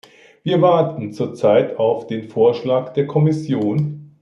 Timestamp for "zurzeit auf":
1.13-2.07